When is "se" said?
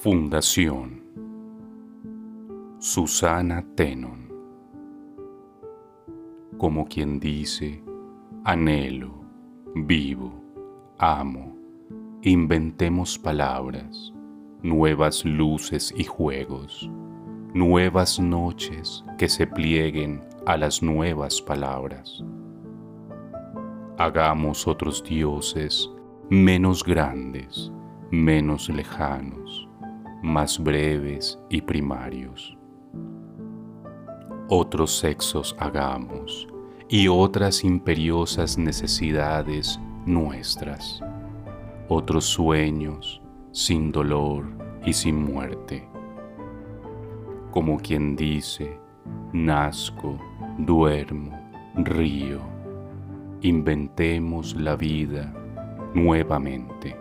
19.28-19.48